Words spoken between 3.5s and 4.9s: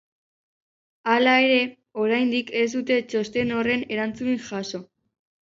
horren erantzunik jaso.